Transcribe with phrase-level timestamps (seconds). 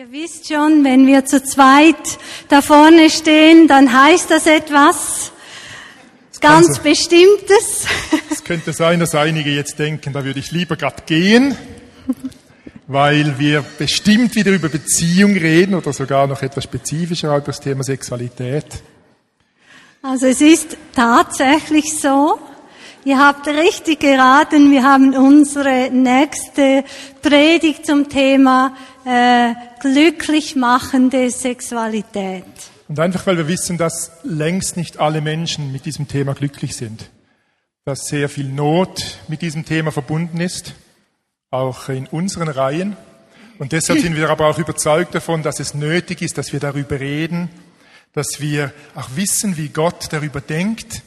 [0.00, 1.94] Ihr wisst schon, wenn wir zu zweit
[2.48, 5.30] da vorne stehen, dann heißt das etwas
[6.40, 7.84] ganz Also- Bestimmtes.
[8.30, 11.54] Es könnte sein, dass einige jetzt denken, da würde ich lieber grad gehen,
[12.86, 17.84] weil wir bestimmt wieder über Beziehung reden oder sogar noch etwas spezifischer über das Thema
[17.84, 18.64] Sexualität.
[20.00, 22.38] Also es ist tatsächlich so.
[23.04, 24.70] Ihr habt richtig geraten.
[24.70, 26.84] Wir haben unsere nächste
[27.20, 28.74] Predigt zum Thema
[29.04, 32.44] äh, glücklich machende Sexualität.
[32.88, 37.10] Und einfach, weil wir wissen, dass längst nicht alle Menschen mit diesem Thema glücklich sind.
[37.84, 40.74] Dass sehr viel Not mit diesem Thema verbunden ist,
[41.50, 42.96] auch in unseren Reihen.
[43.58, 46.98] Und deshalb sind wir aber auch überzeugt davon, dass es nötig ist, dass wir darüber
[46.98, 47.48] reden,
[48.12, 51.02] dass wir auch wissen, wie Gott darüber denkt.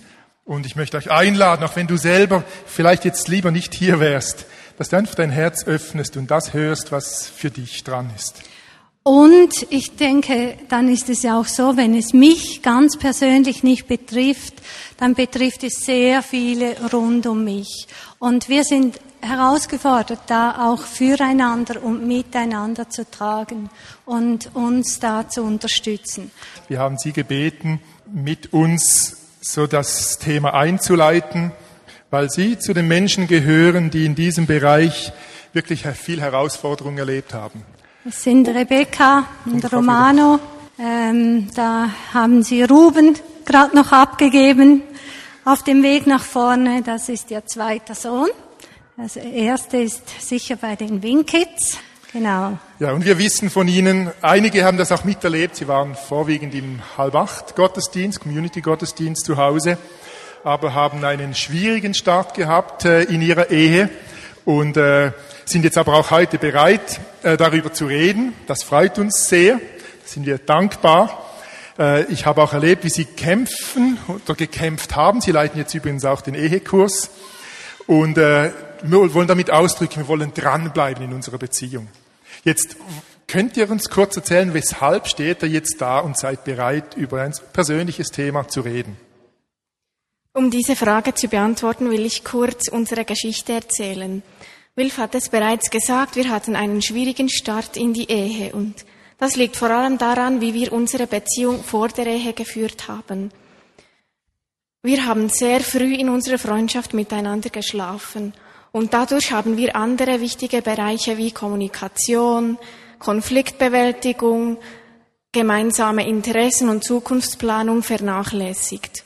[0.46, 4.46] Und ich möchte euch einladen, auch wenn du selber vielleicht jetzt lieber nicht hier wärst,
[4.78, 8.42] dass du einfach dein Herz öffnest und das hörst, was für dich dran ist.
[9.06, 13.86] Und ich denke, dann ist es ja auch so, wenn es mich ganz persönlich nicht
[13.86, 14.54] betrifft,
[14.96, 17.88] dann betrifft es sehr viele rund um mich.
[18.20, 23.70] Und wir sind herausgefordert, da auch füreinander und miteinander zu tragen
[24.06, 26.32] und uns da zu unterstützen.
[26.70, 31.52] Wir haben Sie gebeten, mit uns so das Thema einzuleiten,
[32.10, 35.12] weil Sie zu den Menschen gehören, die in diesem Bereich
[35.52, 37.64] wirklich viel Herausforderung erlebt haben.
[38.06, 39.72] Es sind Rebecca und.
[39.72, 40.38] Romano.
[40.78, 44.82] Ähm, da haben sie Ruben gerade noch abgegeben
[45.46, 46.82] auf dem Weg nach vorne.
[46.82, 48.28] Das ist ihr zweiter Sohn.
[48.98, 51.78] Das erste ist sicher bei den Winkids.
[52.12, 52.58] Genau.
[52.80, 56.82] Ja, und wir wissen von Ihnen, einige haben das auch miterlebt, Sie waren vorwiegend im
[56.98, 59.78] halbacht Gottesdienst, Community Gottesdienst zu Hause,
[60.44, 63.90] aber haben einen schwierigen Start gehabt äh, in ihrer Ehe
[64.46, 65.12] und äh,
[65.46, 68.34] sind jetzt aber auch heute bereit, äh, darüber zu reden.
[68.48, 69.60] Das freut uns sehr, da
[70.06, 71.24] sind wir dankbar.
[71.78, 75.22] Äh, ich habe auch erlebt, wie Sie kämpfen oder gekämpft haben.
[75.22, 77.10] Sie leiten jetzt übrigens auch den Ehekurs.
[77.88, 78.52] Und äh,
[78.84, 81.88] wir wollen damit ausdrücken, wir wollen dranbleiben in unserer Beziehung.
[82.44, 82.76] Jetzt
[83.28, 87.34] könnt ihr uns kurz erzählen, weshalb steht ihr jetzt da und seid bereit, über ein
[87.54, 88.98] persönliches Thema zu reden?
[90.36, 94.24] Um diese Frage zu beantworten, will ich kurz unsere Geschichte erzählen.
[94.76, 98.84] Wilf hat es bereits gesagt, wir hatten einen schwierigen Start in die Ehe und
[99.20, 103.30] das liegt vor allem daran, wie wir unsere Beziehung vor der Ehe geführt haben.
[104.82, 108.34] Wir haben sehr früh in unserer Freundschaft miteinander geschlafen
[108.72, 112.58] und dadurch haben wir andere wichtige Bereiche wie Kommunikation,
[112.98, 114.58] Konfliktbewältigung,
[115.32, 119.04] gemeinsame Interessen und Zukunftsplanung vernachlässigt.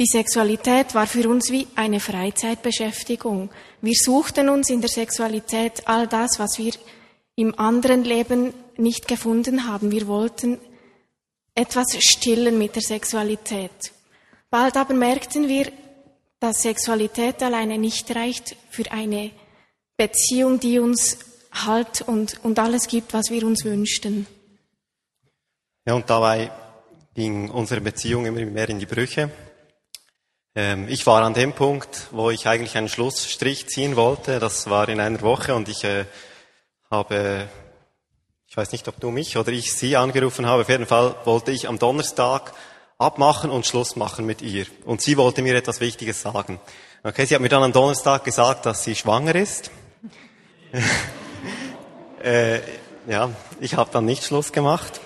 [0.00, 3.50] Die Sexualität war für uns wie eine Freizeitbeschäftigung.
[3.82, 6.72] Wir suchten uns in der Sexualität all das, was wir
[7.36, 9.90] im anderen Leben nicht gefunden haben.
[9.90, 10.58] Wir wollten
[11.54, 13.92] etwas stillen mit der Sexualität.
[14.48, 15.70] Bald aber merkten wir,
[16.38, 19.32] dass Sexualität alleine nicht reicht für eine
[19.98, 21.18] Beziehung, die uns
[21.52, 24.26] Halt und, und alles gibt, was wir uns wünschten.
[25.84, 26.50] Ja, und dabei
[27.12, 29.30] ging unsere Beziehung immer mehr in die Brüche.
[30.56, 34.40] Ähm, ich war an dem Punkt, wo ich eigentlich einen Schlussstrich ziehen wollte.
[34.40, 36.06] Das war in einer Woche und ich äh,
[36.90, 37.46] habe,
[38.48, 40.62] ich weiß nicht, ob du mich oder ich sie angerufen habe.
[40.62, 42.52] Auf jeden Fall wollte ich am Donnerstag
[42.98, 44.66] abmachen und Schluss machen mit ihr.
[44.84, 46.60] Und sie wollte mir etwas Wichtiges sagen.
[47.04, 49.70] Okay, sie hat mir dann am Donnerstag gesagt, dass sie schwanger ist.
[52.22, 52.58] äh,
[53.06, 53.30] ja,
[53.60, 55.00] ich habe dann nicht Schluss gemacht.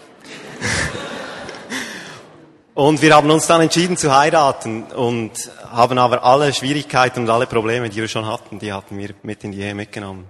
[2.74, 5.30] Und wir haben uns dann entschieden zu heiraten und
[5.70, 9.44] haben aber alle Schwierigkeiten und alle Probleme, die wir schon hatten, die hatten wir mit
[9.44, 10.26] in die Ehe mitgenommen.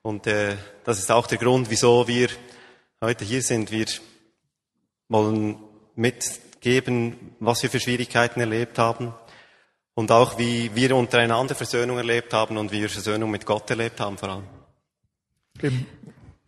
[0.00, 2.30] Und äh, das ist auch der Grund, wieso wir
[3.02, 3.70] heute hier sind.
[3.70, 3.84] Wir
[5.08, 5.58] wollen
[5.96, 9.12] mitgeben, was wir für Schwierigkeiten erlebt haben
[9.92, 14.00] und auch wie wir untereinander Versöhnung erlebt haben und wie wir Versöhnung mit Gott erlebt
[14.00, 14.46] haben vor allem.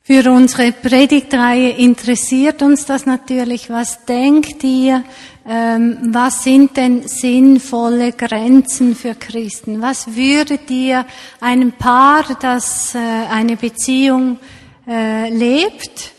[0.04, 3.70] Für unsere Predigtreihe interessiert uns das natürlich.
[3.70, 5.04] Was denkt ihr?
[5.46, 9.80] Ähm, was sind denn sinnvolle Grenzen für Christen?
[9.80, 11.06] Was würdet ihr
[11.40, 14.40] einem Paar, das äh, eine Beziehung
[14.88, 16.10] äh, lebt,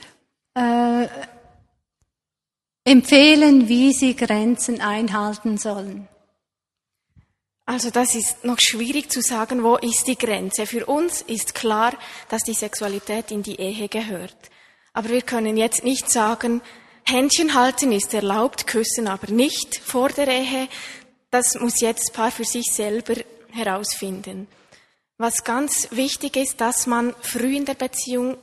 [0.53, 1.07] äh,
[2.85, 6.07] empfehlen, wie sie Grenzen einhalten sollen?
[7.65, 10.65] Also das ist noch schwierig zu sagen, wo ist die Grenze.
[10.65, 11.93] Für uns ist klar,
[12.29, 14.35] dass die Sexualität in die Ehe gehört.
[14.91, 16.61] Aber wir können jetzt nicht sagen,
[17.05, 20.67] Händchen halten ist erlaubt, küssen aber nicht vor der Ehe.
[21.31, 23.15] Das muss jetzt Paar für sich selber
[23.51, 24.47] herausfinden.
[25.17, 28.37] Was ganz wichtig ist, dass man früh in der Beziehung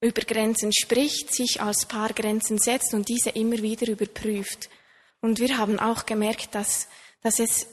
[0.00, 4.68] über Grenzen spricht, sich als Paar Grenzen setzt und diese immer wieder überprüft.
[5.20, 6.88] Und wir haben auch gemerkt, dass,
[7.22, 7.66] dass es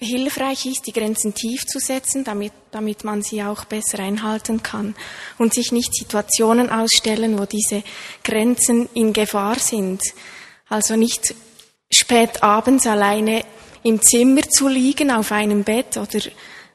[0.00, 4.94] hilfreich ist, die Grenzen tief zu setzen, damit, damit man sie auch besser einhalten kann
[5.38, 7.82] und sich nicht Situationen ausstellen, wo diese
[8.24, 10.00] Grenzen in Gefahr sind.
[10.68, 11.34] Also nicht
[11.92, 13.44] spät abends alleine
[13.82, 16.20] im Zimmer zu liegen auf einem Bett oder,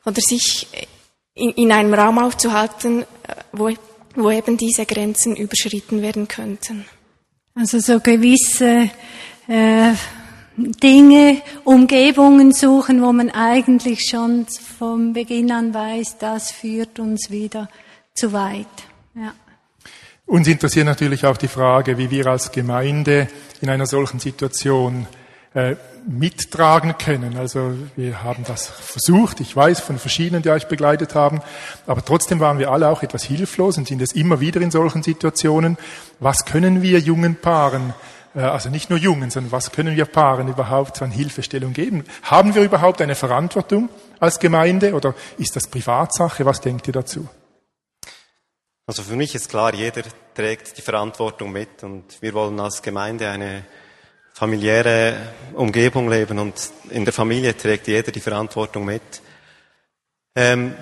[0.06, 0.68] oder sich
[1.34, 3.06] in, in einem Raum aufzuhalten,
[3.52, 3.72] wo,
[4.16, 6.86] wo eben diese Grenzen überschritten werden könnten.
[7.56, 8.90] Also so gewisse
[9.48, 9.94] äh,
[10.58, 17.70] Dinge, Umgebungen suchen, wo man eigentlich schon vom Beginn an weiß, das führt uns wieder
[18.14, 18.68] zu weit.
[19.16, 19.34] Ja.
[20.26, 23.28] Uns interessiert natürlich auch die Frage, wie wir als Gemeinde
[23.62, 25.08] in einer solchen Situation
[25.54, 25.76] äh,
[26.08, 27.38] mittragen können.
[27.38, 31.42] Also wir haben das versucht, ich weiß von verschiedenen, die euch begleitet haben,
[31.88, 35.04] aber trotzdem waren wir alle auch etwas hilflos und sind es immer wieder in solchen
[35.04, 35.78] Situationen.
[36.20, 37.94] Was können wir jungen Paaren
[38.36, 42.04] also nicht nur Jungen, sondern was können wir Paaren überhaupt an Hilfestellung geben?
[42.24, 43.90] Haben wir überhaupt eine Verantwortung
[44.20, 46.46] als Gemeinde oder ist das Privatsache?
[46.46, 47.28] Was denkt ihr dazu?
[48.88, 50.04] Also für mich ist klar, jeder
[50.34, 53.64] trägt die Verantwortung mit und wir wollen als Gemeinde eine
[54.34, 55.16] familiäre
[55.54, 56.54] Umgebung leben und
[56.90, 59.02] in der Familie trägt jeder die Verantwortung mit.
[60.36, 60.76] Ähm,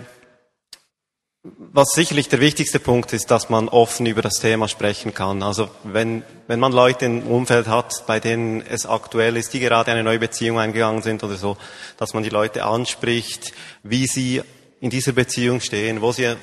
[1.43, 5.43] was sicherlich der wichtigste Punkt ist, dass man offen über das Thema sprechen kann.
[5.43, 9.91] Also wenn, wenn man Leute im Umfeld hat, bei denen es aktuell ist, die gerade
[9.91, 11.57] eine neue Beziehung eingegangen sind oder so,
[11.97, 13.51] dass man die Leute anspricht,
[13.83, 14.41] wie sie
[14.79, 16.33] in dieser Beziehung stehen, wo sie,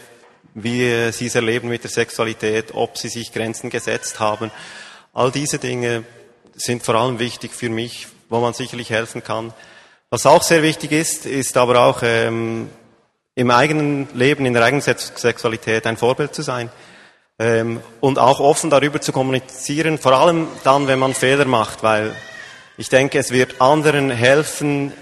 [0.53, 4.51] wie sie es erleben mit der Sexualität, ob sie sich Grenzen gesetzt haben.
[5.15, 6.05] All diese Dinge
[6.55, 9.55] sind vor allem wichtig für mich, wo man sicherlich helfen kann.
[10.11, 12.69] Was auch sehr wichtig ist, ist aber auch ähm,
[13.35, 16.71] im eigenen Leben, in der eigenen Sexualität ein Vorbild zu sein
[17.39, 22.15] ähm, und auch offen darüber zu kommunizieren, vor allem dann, wenn man Fehler macht, weil
[22.77, 24.93] ich denke, es wird anderen helfen,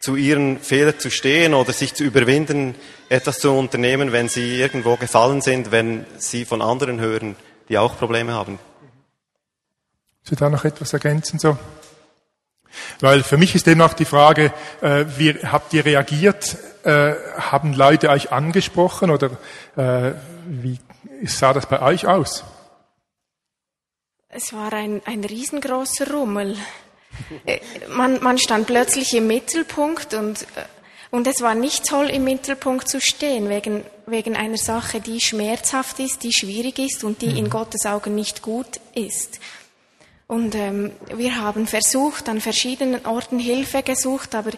[0.00, 2.74] zu ihren Fehlern zu stehen oder sich zu überwinden,
[3.08, 7.36] etwas zu unternehmen, wenn sie irgendwo gefallen sind, wenn sie von anderen hören,
[7.70, 8.58] die auch Probleme haben.
[10.24, 11.56] Sie da noch etwas ergänzen so?
[13.00, 14.52] Weil für mich ist eben auch die Frage,
[14.82, 16.56] äh, wie habt ihr reagiert?
[16.84, 19.30] Äh, haben Leute euch angesprochen oder
[19.76, 20.12] äh,
[20.46, 20.78] wie
[21.24, 22.44] sah das bei euch aus?
[24.28, 26.56] Es war ein, ein riesengroßer Rummel.
[27.46, 30.64] Äh, man, man stand plötzlich im Mittelpunkt und, äh,
[31.10, 36.00] und es war nicht toll, im Mittelpunkt zu stehen, wegen, wegen einer Sache, die schmerzhaft
[36.00, 37.36] ist, die schwierig ist und die mhm.
[37.36, 39.40] in Gottes Augen nicht gut ist.
[40.26, 44.50] Und ähm, wir haben versucht, an verschiedenen Orten Hilfe gesucht, aber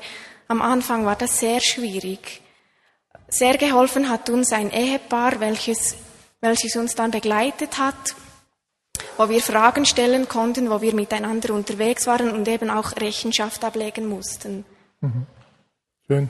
[0.48, 2.42] am Anfang war das sehr schwierig.
[3.28, 5.96] Sehr geholfen hat uns ein Ehepaar, welches,
[6.40, 8.14] welches uns dann begleitet hat,
[9.16, 14.06] wo wir Fragen stellen konnten, wo wir miteinander unterwegs waren und eben auch Rechenschaft ablegen
[14.08, 14.64] mussten.
[15.00, 15.26] Mhm.
[16.06, 16.28] Schön.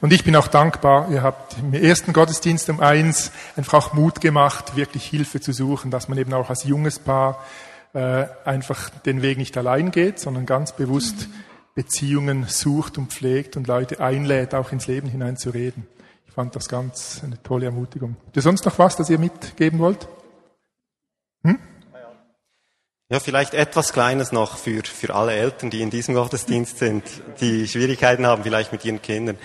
[0.00, 4.76] Und ich bin auch dankbar, ihr habt im ersten Gottesdienst um eins einfach Mut gemacht,
[4.76, 7.44] wirklich Hilfe zu suchen, dass man eben auch als junges Paar
[7.92, 11.28] äh, einfach den Weg nicht allein geht, sondern ganz bewusst
[11.76, 15.86] Beziehungen sucht und pflegt und Leute einlädt, auch ins Leben hinein zu reden.
[16.26, 18.16] Ich fand das ganz eine tolle Ermutigung.
[18.24, 20.08] Habt ihr sonst noch was, das ihr mitgeben wollt?
[21.44, 21.58] Hm?
[23.10, 27.04] Ja, vielleicht etwas Kleines noch für, für alle Eltern, die in diesem Gottesdienst sind,
[27.42, 29.36] die Schwierigkeiten haben vielleicht mit ihren Kindern,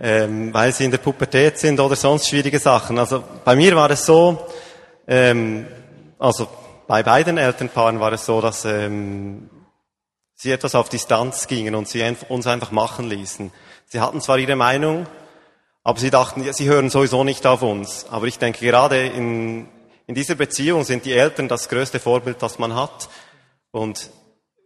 [0.00, 2.98] ähm, weil sie in der Pubertät sind oder sonst schwierige Sachen.
[2.98, 4.44] Also bei mir war es so,
[5.06, 5.66] ähm,
[6.18, 6.48] also
[6.88, 9.48] bei beiden Elternpaaren war es so, dass ähm,
[10.44, 13.50] sie etwas auf Distanz gingen und sie uns einfach machen ließen.
[13.86, 15.06] Sie hatten zwar ihre Meinung,
[15.82, 18.06] aber sie dachten, ja, sie hören sowieso nicht auf uns.
[18.10, 19.68] Aber ich denke, gerade in,
[20.06, 23.08] in dieser Beziehung sind die Eltern das größte Vorbild, das man hat.
[23.70, 24.10] Und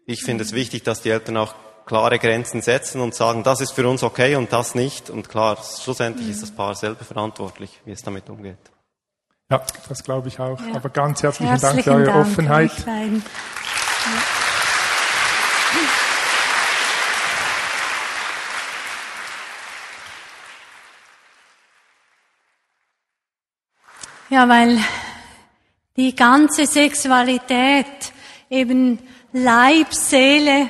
[0.04, 1.54] ich finde es wichtig, dass die Eltern auch
[1.87, 5.11] klare Grenzen setzen und sagen, das ist für uns okay und das nicht.
[5.11, 8.58] Und klar, schlussendlich ist das Paar selber verantwortlich, wie es damit umgeht.
[9.49, 10.61] Ja, das glaube ich auch.
[10.61, 10.75] Ja.
[10.75, 12.73] Aber ganz herzlichen, herzlichen Dank für eure Dank Offenheit.
[24.30, 24.78] Ja, weil
[25.97, 27.87] die ganze Sexualität
[28.50, 28.99] eben
[29.32, 30.68] Leib, Seele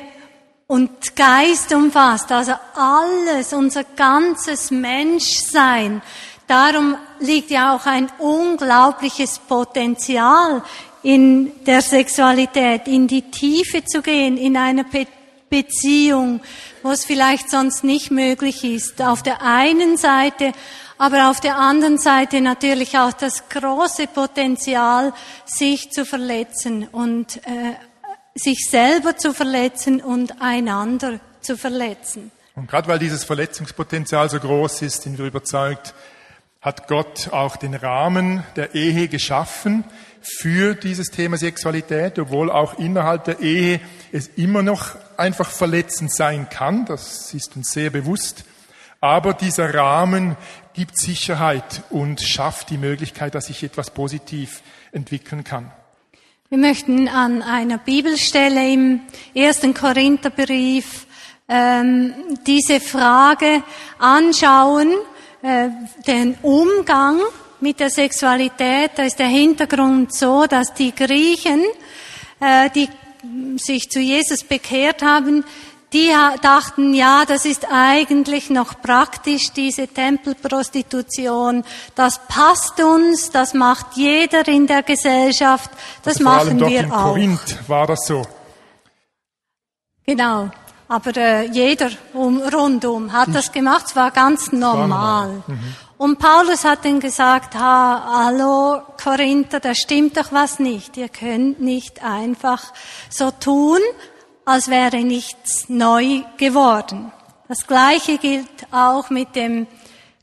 [0.69, 6.03] und Geist umfasst, also alles, unser ganzes Menschsein.
[6.47, 10.63] Darum liegt ja auch ein unglaubliches Potenzial
[11.03, 15.07] in der Sexualität, in die Tiefe zu gehen, in einer Be
[15.51, 16.43] Beziehung,
[16.83, 19.01] wo es vielleicht sonst nicht möglich ist.
[19.01, 20.53] Auf der einen Seite,
[20.99, 25.13] aber auf der anderen Seite natürlich auch das große Potenzial,
[25.45, 27.75] sich zu verletzen und äh,
[28.35, 32.31] sich selber zu verletzen und einander zu verletzen.
[32.55, 35.95] Und gerade weil dieses Verletzungspotenzial so groß ist, sind wir überzeugt,
[36.61, 39.85] hat Gott auch den Rahmen der Ehe geschaffen
[40.21, 46.49] für dieses Thema Sexualität, obwohl auch innerhalb der Ehe es immer noch einfach verletzend sein
[46.49, 46.85] kann.
[46.85, 48.45] Das ist uns sehr bewusst.
[49.01, 50.37] Aber dieser Rahmen
[50.79, 55.73] gibt Sicherheit und schafft die Möglichkeit, dass sich etwas positiv entwickeln kann.
[56.51, 59.01] Wir möchten an einer Bibelstelle im
[59.35, 61.09] ersten Korintherbrief
[61.49, 62.15] ähm,
[62.47, 63.65] diese Frage
[63.99, 64.93] anschauen,
[65.43, 65.69] äh,
[66.07, 67.23] den Umgang
[67.59, 68.93] mit der Sexualität.
[68.95, 71.61] Da ist der Hintergrund so, dass die Griechen,
[72.39, 72.89] äh, die
[73.57, 75.43] sich zu Jesus bekehrt haben,
[75.93, 81.65] die dachten, ja, das ist eigentlich noch praktisch, diese Tempelprostitution.
[81.95, 85.71] Das passt uns, das macht jeder in der Gesellschaft,
[86.03, 87.05] das also machen wir in auch.
[87.05, 88.23] Korinth war das so.
[90.05, 90.51] Genau.
[90.91, 95.43] Aber äh, jeder um, rundum hat das gemacht, es war ganz normal.
[95.47, 95.75] Mhm.
[95.99, 100.97] Und Paulus hat dann gesagt, ha, hallo Korinther, da stimmt doch was nicht.
[100.97, 102.73] Ihr könnt nicht einfach
[103.11, 103.81] so tun,
[104.49, 107.13] als wäre nichts neu geworden.
[107.49, 109.67] Das Gleiche gilt auch mit dem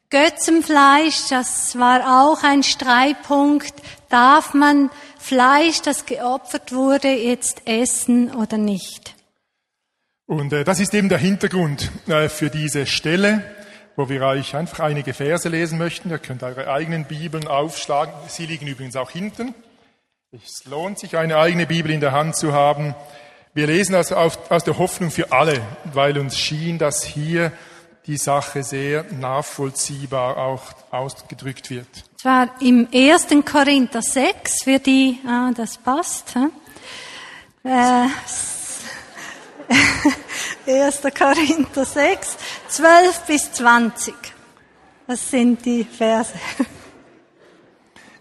[0.10, 1.28] Götzenfleisch.
[1.30, 3.74] Das war auch ein Streitpunkt.
[4.10, 4.90] Darf man
[5.20, 9.14] Fleisch, das geopfert wurde, jetzt essen oder nicht?
[10.26, 13.44] Und äh, das ist eben der Hintergrund äh, für diese Stelle,
[13.96, 16.10] wo wir euch einfach einige Verse lesen möchten.
[16.10, 18.14] Ihr könnt eure eigenen Bibeln aufschlagen.
[18.28, 19.54] Sie liegen übrigens auch hinten.
[20.32, 22.96] Es lohnt sich, eine eigene Bibel in der Hand zu haben.
[23.56, 27.54] Wir lesen also aus der Hoffnung für alle, weil uns schien, dass hier
[28.06, 31.88] die Sache sehr nachvollziehbar auch ausgedrückt wird.
[32.18, 33.28] Zwar im 1.
[33.50, 36.36] Korinther 6, für die, ah, das passt.
[36.36, 36.52] Hm?
[37.64, 38.08] Äh,
[40.84, 41.02] 1.
[41.18, 44.14] Korinther 6, 12 bis 20.
[45.08, 46.34] Das sind die Verse.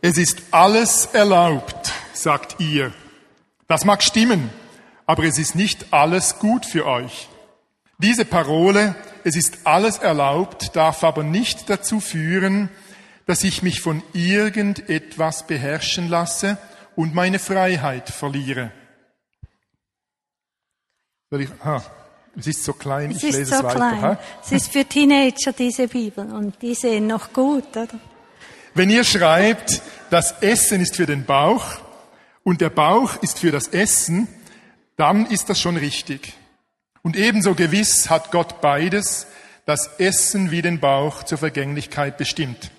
[0.01, 2.93] Es ist alles erlaubt, sagt ihr.
[3.67, 4.51] Das mag stimmen,
[5.07, 7.29] aber es ist nicht alles gut für euch.
[7.99, 12.69] Diese Parole, es ist alles erlaubt, darf aber nicht dazu führen,
[13.27, 16.59] dass ich mich von irgendetwas beherrschen lasse
[16.97, 18.73] und meine Freiheit verliere.
[21.31, 21.83] Ich, ha,
[22.37, 23.77] es ist so klein, es ich lese so es weiter.
[23.77, 24.03] Klein.
[24.03, 24.19] Ha?
[24.45, 27.89] Es ist für Teenager diese Bibel und die sehen noch gut, oder?
[28.75, 31.65] Wenn ihr schreibt, das Essen ist für den Bauch
[32.43, 34.29] und der Bauch ist für das Essen,
[34.97, 36.35] dann ist das schon richtig.
[37.03, 39.27] Und ebenso gewiss hat Gott beides,
[39.67, 42.71] das Essen wie den Bauch zur Vergänglichkeit bestimmt.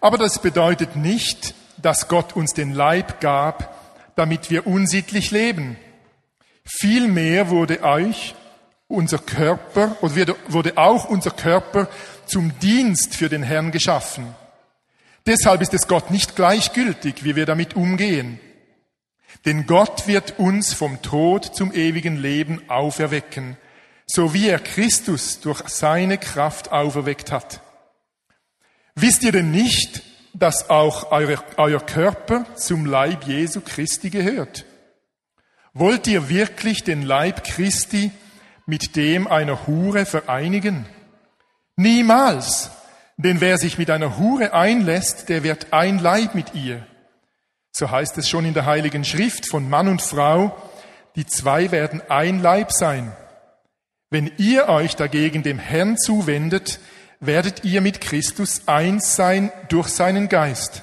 [0.00, 5.76] Aber das bedeutet nicht, dass Gott uns den Leib gab, damit wir unsittlich leben.
[6.64, 8.34] Vielmehr wurde euch
[8.88, 11.88] unser Körper, oder wurde auch unser Körper
[12.26, 14.34] zum Dienst für den Herrn geschaffen.
[15.26, 18.38] Deshalb ist es Gott nicht gleichgültig, wie wir damit umgehen.
[19.44, 23.56] Denn Gott wird uns vom Tod zum ewigen Leben auferwecken,
[24.06, 27.60] so wie er Christus durch seine Kraft auferweckt hat.
[28.94, 30.02] Wisst ihr denn nicht,
[30.34, 34.64] dass auch euer, euer Körper zum Leib Jesu Christi gehört?
[35.74, 38.10] Wollt ihr wirklich den Leib Christi
[38.66, 40.86] mit dem einer Hure vereinigen?
[41.76, 42.70] Niemals,
[43.16, 46.86] denn wer sich mit einer Hure einlässt, der wird ein Leib mit ihr.
[47.72, 50.56] So heißt es schon in der Heiligen Schrift von Mann und Frau,
[51.16, 53.12] die zwei werden ein Leib sein.
[54.10, 56.80] Wenn ihr euch dagegen dem Herrn zuwendet,
[57.18, 60.82] werdet ihr mit Christus eins sein durch seinen Geist.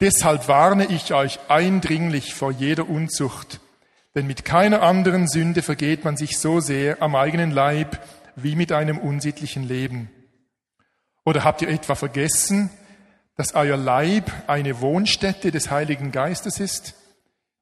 [0.00, 3.60] Deshalb warne ich euch eindringlich vor jeder Unzucht,
[4.14, 8.06] denn mit keiner anderen Sünde vergeht man sich so sehr am eigenen Leib
[8.36, 10.10] wie mit einem unsittlichen Leben.
[11.24, 12.70] Oder habt ihr etwa vergessen,
[13.36, 16.94] dass euer Leib eine Wohnstätte des Heiligen Geistes ist,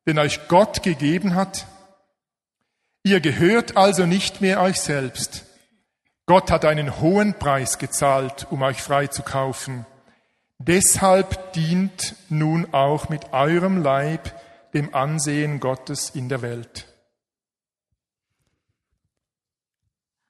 [0.07, 1.67] den euch Gott gegeben hat?
[3.05, 5.45] Ihr gehört also nicht mehr euch selbst.
[6.27, 9.87] Gott hat einen hohen Preis gezahlt, um euch frei zu kaufen.
[10.59, 14.33] Deshalb dient nun auch mit eurem Leib
[14.75, 16.87] dem Ansehen Gottes in der Welt.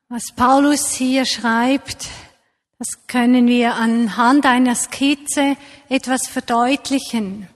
[0.08, 2.08] Was Paulus hier schreibt,
[2.82, 5.56] das können wir anhand einer Skizze
[5.88, 7.46] etwas verdeutlichen.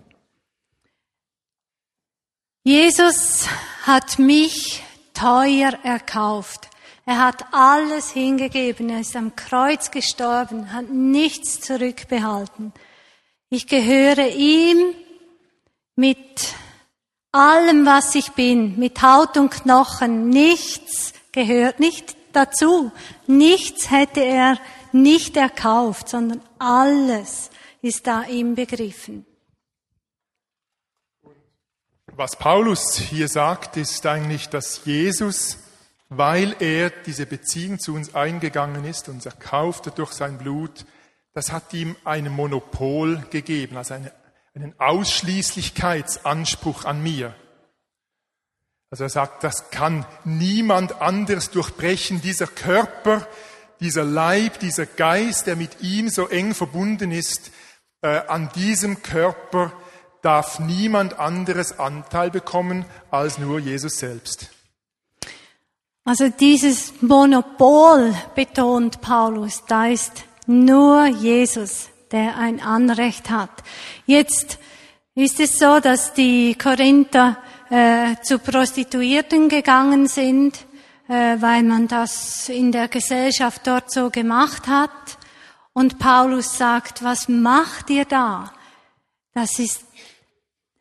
[2.62, 3.48] Jesus
[3.82, 6.68] hat mich teuer erkauft.
[7.06, 8.88] Er hat alles hingegeben.
[8.88, 12.72] Er ist am Kreuz gestorben, hat nichts zurückbehalten.
[13.50, 14.94] Ich gehöre ihm
[15.96, 16.54] mit
[17.32, 20.28] allem, was ich bin, mit Haut und Knochen.
[20.28, 22.92] Nichts gehört nicht dazu.
[23.26, 24.58] Nichts hätte er
[25.02, 27.50] nicht erkauft, sondern alles
[27.82, 29.26] ist da ihm begriffen.
[32.12, 35.58] Was Paulus hier sagt, ist eigentlich, dass Jesus,
[36.08, 40.86] weil er diese Beziehung zu uns eingegangen ist, uns erkauft durch sein Blut,
[41.34, 44.12] das hat ihm ein Monopol gegeben, also eine,
[44.54, 47.34] einen Ausschließlichkeitsanspruch an mir.
[48.90, 53.28] Also er sagt, das kann niemand anders durchbrechen, dieser Körper,
[53.80, 57.50] dieser Leib, dieser Geist, der mit ihm so eng verbunden ist,
[58.02, 59.72] äh, an diesem Körper
[60.22, 64.50] darf niemand anderes Anteil bekommen als nur Jesus selbst.
[66.04, 73.50] Also dieses Monopol betont Paulus, da ist nur Jesus, der ein Anrecht hat.
[74.06, 74.58] Jetzt
[75.16, 77.38] ist es so, dass die Korinther
[77.70, 80.65] äh, zu Prostituierten gegangen sind,
[81.08, 85.18] weil man das in der Gesellschaft dort so gemacht hat.
[85.72, 88.52] Und Paulus sagt, was macht ihr da?
[89.34, 89.84] Das ist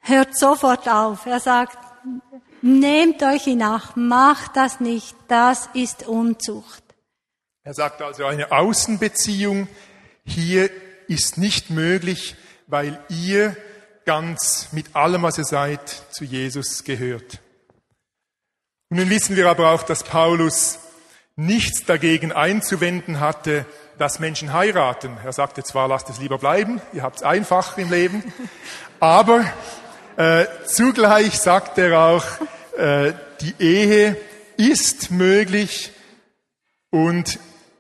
[0.05, 1.25] hört sofort auf.
[1.25, 1.77] Er sagt,
[2.61, 6.83] nehmt euch in Acht, macht das nicht, das ist Unzucht.
[7.63, 9.67] Er sagt also, eine Außenbeziehung
[10.23, 10.69] hier
[11.07, 12.35] ist nicht möglich,
[12.67, 13.57] weil ihr
[14.05, 17.39] ganz mit allem, was ihr seid, zu Jesus gehört.
[18.89, 20.79] Und nun wissen wir aber auch, dass Paulus
[21.35, 23.65] nichts dagegen einzuwenden hatte,
[23.97, 25.17] dass Menschen heiraten.
[25.23, 28.23] Er sagte zwar, lasst es lieber bleiben, ihr habt es einfach im Leben,
[28.99, 29.45] aber
[30.17, 32.25] äh, zugleich sagt er auch,
[32.77, 34.17] äh, die Ehe
[34.57, 35.91] ist möglich
[36.89, 37.39] und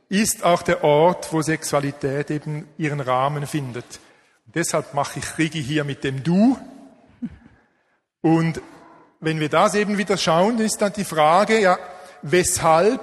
[0.09, 3.85] ist auch der Ort, wo Sexualität eben ihren Rahmen findet.
[4.45, 6.57] Deshalb mache ich Rigi hier mit dem Du.
[8.21, 8.61] Und
[9.25, 11.79] wenn wir das eben wieder schauen, ist dann die Frage, ja,
[12.21, 13.01] weshalb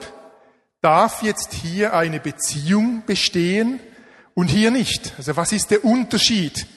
[0.80, 3.80] darf jetzt hier eine Beziehung bestehen
[4.34, 5.14] und hier nicht?
[5.18, 6.68] Also was ist der Unterschied?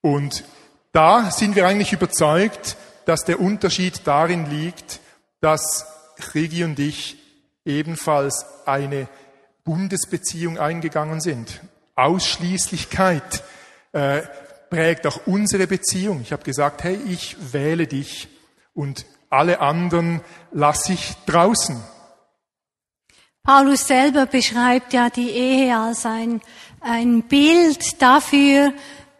[0.00, 0.44] Und
[0.92, 5.00] da sind wir eigentlich überzeugt, dass der Unterschied darin liegt,
[5.40, 5.84] dass
[6.34, 7.18] Rigi und ich
[7.66, 9.08] ebenfalls eine
[9.64, 11.60] Bundesbeziehung eingegangen sind.
[11.96, 13.44] Ausschließlichkeit
[13.92, 14.22] äh,
[14.72, 16.22] prägt auch unsere Beziehung.
[16.22, 18.28] Ich habe gesagt, hey, ich wähle dich
[18.72, 21.78] und alle anderen lasse ich draußen.
[23.42, 26.40] Paulus selber beschreibt ja die Ehe als ein,
[26.80, 28.72] ein Bild dafür,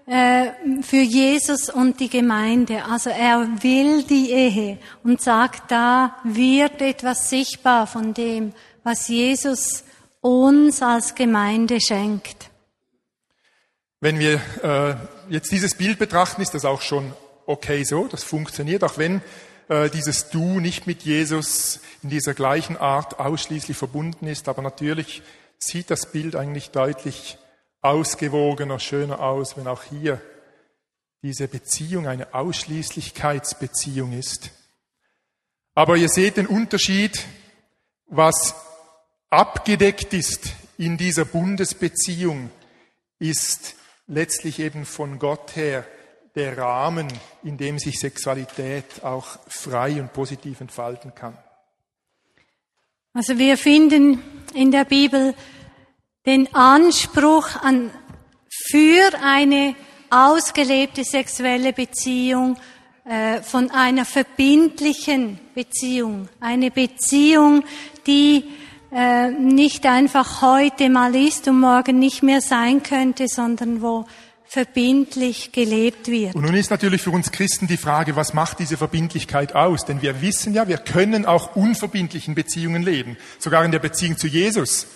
[0.06, 2.86] äh, für Jesus und die Gemeinde.
[2.86, 9.84] Also er will die Ehe und sagt, da wird etwas sichtbar von dem, was Jesus
[10.22, 12.48] uns als Gemeinde schenkt.
[14.00, 14.96] Wenn wir äh,
[15.32, 17.14] jetzt dieses Bild betrachten, ist das auch schon
[17.46, 19.22] okay so, das funktioniert, auch wenn
[19.68, 25.22] äh, dieses Du nicht mit Jesus in dieser gleichen Art ausschließlich verbunden ist, aber natürlich
[25.58, 27.38] sieht das Bild eigentlich deutlich
[27.80, 30.20] ausgewogener, schöner aus, wenn auch hier
[31.22, 34.50] diese Beziehung eine Ausschließlichkeitsbeziehung ist.
[35.74, 37.24] Aber ihr seht den Unterschied,
[38.06, 38.54] was
[39.30, 42.50] abgedeckt ist in dieser Bundesbeziehung,
[43.18, 43.76] ist
[44.12, 45.84] letztlich eben von Gott her
[46.34, 47.08] der Rahmen,
[47.42, 51.36] in dem sich Sexualität auch frei und positiv entfalten kann.
[53.14, 54.22] Also wir finden
[54.54, 55.34] in der Bibel
[56.24, 57.90] den Anspruch an,
[58.70, 59.74] für eine
[60.10, 62.56] ausgelebte sexuelle Beziehung
[63.04, 67.64] äh, von einer verbindlichen Beziehung, eine Beziehung,
[68.06, 68.44] die
[68.94, 74.04] äh, nicht einfach heute mal ist und morgen nicht mehr sein könnte, sondern wo
[74.44, 76.34] verbindlich gelebt wird.
[76.34, 79.86] Und nun ist natürlich für uns Christen die Frage, was macht diese Verbindlichkeit aus?
[79.86, 84.26] Denn wir wissen ja, wir können auch unverbindlichen Beziehungen leben, sogar in der Beziehung zu
[84.26, 84.88] Jesus.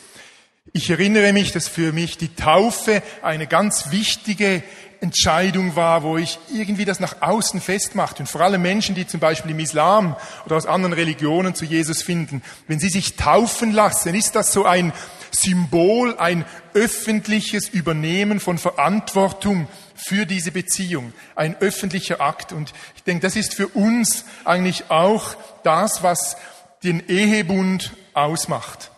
[0.74, 4.62] Ich erinnere mich, dass für mich die Taufe eine ganz wichtige
[5.00, 8.22] Entscheidung war, wo ich irgendwie das nach außen festmachte.
[8.22, 12.02] Und vor allem Menschen, die zum Beispiel im Islam oder aus anderen Religionen zu Jesus
[12.02, 14.92] finden, wenn sie sich taufen lassen, ist das so ein
[15.30, 22.52] Symbol, ein öffentliches Übernehmen von Verantwortung für diese Beziehung, ein öffentlicher Akt.
[22.52, 26.36] Und ich denke, das ist für uns eigentlich auch das, was
[26.82, 28.90] den Ehebund ausmacht.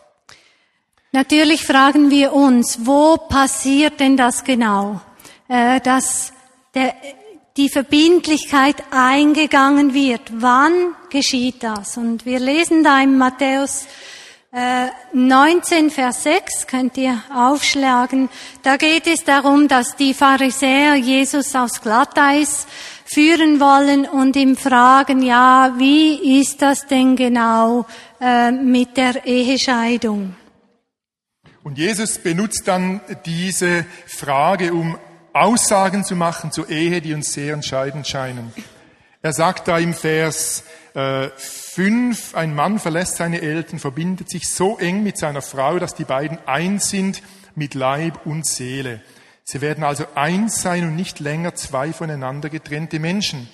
[1.11, 5.01] Natürlich fragen wir uns, wo passiert denn das genau,
[5.49, 6.31] dass
[6.75, 6.93] der,
[7.57, 10.21] die Verbindlichkeit eingegangen wird?
[10.31, 11.97] Wann geschieht das?
[11.97, 13.87] Und wir lesen da im Matthäus
[14.51, 18.29] Äh, 19 Vers 6 könnt ihr aufschlagen.
[18.63, 22.65] Da geht es darum, dass die Pharisäer Jesus aufs Glatteis
[23.05, 27.85] führen wollen und ihm fragen, ja, wie ist das denn genau
[28.19, 30.35] äh, mit der Ehescheidung?
[31.63, 34.97] Und Jesus benutzt dann diese Frage, um
[35.33, 38.53] Aussagen zu machen zur Ehe, die uns sehr entscheidend scheinen.
[39.21, 40.63] Er sagt da im Vers
[40.93, 45.95] äh, 5, ein Mann verlässt seine Eltern, verbindet sich so eng mit seiner Frau, dass
[45.95, 47.21] die beiden eins sind
[47.55, 49.01] mit Leib und Seele.
[49.43, 53.49] Sie werden also eins sein und nicht länger zwei voneinander getrennte Menschen.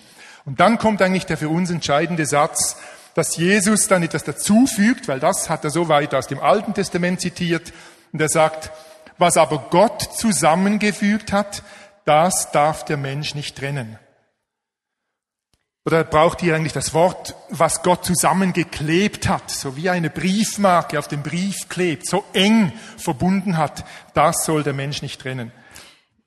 [0.46, 2.78] Und dann kommt eigentlich der für uns entscheidende Satz,
[3.16, 7.22] dass Jesus dann etwas dazufügt, weil das hat er so weit aus dem Alten Testament
[7.22, 7.74] zitiert,
[8.12, 8.72] und er sagt,
[9.18, 11.64] was aber Gott zusammengefügt hat,
[12.06, 13.98] das darf der Mensch nicht trennen.
[15.86, 21.08] Oder braucht hier eigentlich das Wort, was Gott zusammengeklebt hat, so wie eine Briefmarke auf
[21.08, 25.52] dem Brief klebt, so eng verbunden hat, das soll der Mensch nicht trennen.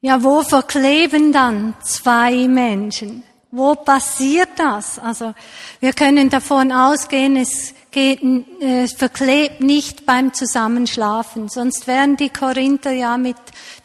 [0.00, 3.24] Ja, wo verkleben dann zwei Menschen?
[3.50, 4.98] Wo passiert das?
[4.98, 5.34] Also
[5.80, 12.28] wir können davon ausgehen, es geht, äh, es verklebt nicht beim Zusammenschlafen, sonst wären die
[12.28, 13.36] Korinther ja mit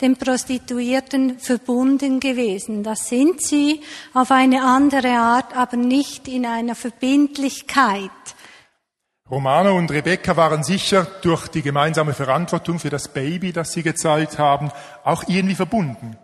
[0.01, 2.83] den Prostituierten verbunden gewesen.
[2.83, 3.81] Das sind sie
[4.13, 8.11] auf eine andere Art, aber nicht in einer Verbindlichkeit.
[9.31, 14.37] Romano und Rebecca waren sicher durch die gemeinsame Verantwortung für das Baby, das sie gezeugt
[14.37, 14.71] haben,
[15.05, 16.17] auch irgendwie verbunden.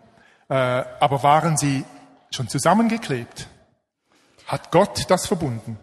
[0.49, 1.85] Äh, aber waren sie
[2.31, 3.47] schon zusammengeklebt?
[4.45, 5.77] Hat Gott das verbunden?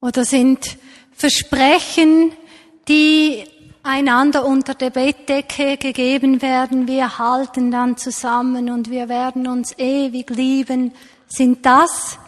[0.00, 0.76] Oder sind
[1.12, 2.32] Versprechen,
[2.88, 3.44] die
[3.82, 10.30] einander unter der Bettdecke gegeben werden, wir halten dann zusammen und wir werden uns ewig
[10.30, 10.92] lieben,
[11.26, 12.18] sind das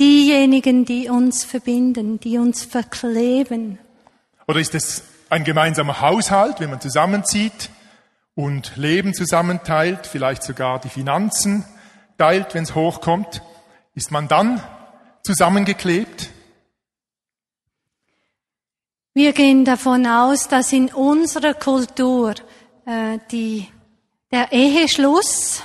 [0.00, 3.78] diejenigen, die uns verbinden, die uns verkleben?
[4.48, 7.70] Oder ist es ein gemeinsamer Haushalt, wenn man zusammenzieht
[8.34, 11.64] und Leben zusammenteilt, vielleicht sogar die Finanzen
[12.22, 13.42] teilt, wenn es hochkommt?
[13.96, 14.62] Ist man dann
[15.24, 16.30] zusammengeklebt?
[19.12, 22.34] Wir gehen davon aus, dass in unserer Kultur
[22.86, 23.66] äh, die,
[24.30, 25.64] der Eheschluss,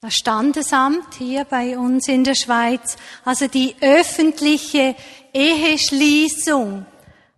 [0.00, 4.96] das Standesamt hier bei uns in der Schweiz, also die öffentliche
[5.32, 6.86] Eheschließung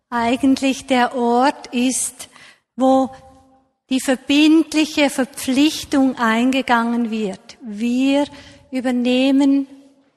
[0.08, 2.30] eigentlich der Ort ist,
[2.74, 3.10] wo
[3.90, 7.56] die verbindliche Verpflichtung eingegangen wird.
[7.62, 8.24] Wir
[8.70, 9.66] übernehmen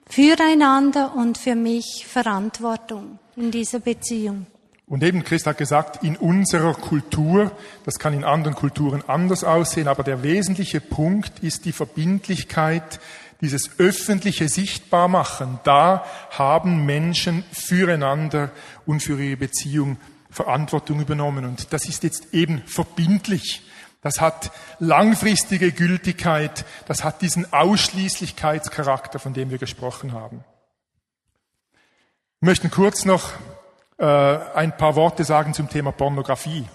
[0.08, 4.46] füreinander und für mich Verantwortung in dieser Beziehung.
[4.88, 7.54] Und eben, Christ hat gesagt, in unserer Kultur,
[7.86, 13.00] das kann in anderen Kulturen anders aussehen, aber der wesentliche Punkt ist die Verbindlichkeit,
[13.40, 15.60] dieses öffentliche Sichtbarmachen.
[15.64, 18.52] Da haben Menschen füreinander
[18.86, 19.96] und für ihre Beziehung
[20.32, 21.46] Verantwortung übernommen.
[21.46, 23.62] Und das ist jetzt eben verbindlich.
[24.02, 26.66] Das hat langfristige Gültigkeit.
[26.88, 30.44] Das hat diesen Ausschließlichkeitscharakter, von dem wir gesprochen haben.
[32.40, 33.34] Wir möchten kurz noch
[34.00, 36.66] äh, ein paar Worte sagen zum Thema Pornografie.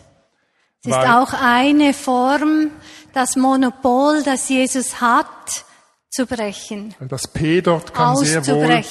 [0.85, 2.71] Es ist auch eine Form,
[3.12, 5.64] das Monopol, das Jesus hat,
[6.11, 6.95] zu brechen.
[7.01, 8.85] Das P dort kann sehr wohl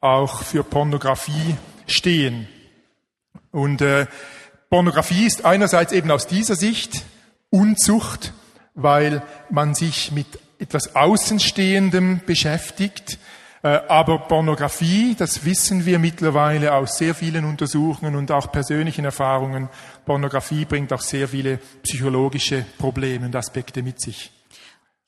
[0.00, 2.48] auch für Pornografie stehen.
[3.52, 4.06] Und äh,
[4.68, 7.02] Pornografie ist einerseits eben aus dieser Sicht
[7.50, 8.32] Unzucht,
[8.74, 10.26] weil man sich mit
[10.60, 13.18] etwas Außenstehendem beschäftigt,
[13.62, 19.68] äh, aber Pornografie, das wissen wir mittlerweile aus sehr vielen Untersuchungen und auch persönlichen Erfahrungen,
[20.06, 24.30] Pornografie bringt auch sehr viele psychologische Probleme und Aspekte mit sich.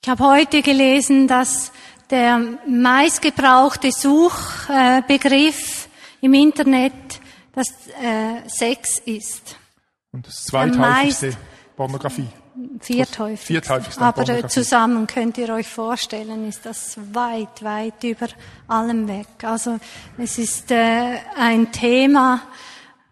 [0.03, 1.71] Ich habe heute gelesen, dass
[2.11, 5.89] der meistgebrauchte Suchbegriff
[6.21, 6.93] im Internet
[7.55, 7.69] das
[8.03, 9.57] äh, Sex ist.
[10.13, 11.33] Und das zweithäufigste
[11.77, 12.29] Pornografie.
[12.81, 13.47] Vierthäufig.
[13.47, 18.29] Vierthäufig Aber zusammen könnt ihr euch vorstellen, ist das weit, weit über
[18.69, 19.27] allem weg.
[19.43, 19.79] Also
[20.19, 22.43] es ist äh, ein Thema